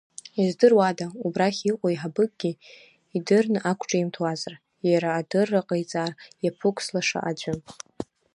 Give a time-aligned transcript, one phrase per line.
[0.43, 2.51] Издыруада, убрахь иҟоу еиҳабыкгьы,
[3.15, 4.55] идырны ақәҿимҭуазар,
[4.89, 6.11] иара адырра ҟаиҵар
[6.43, 7.53] иаԥықәсылаша аӡәы?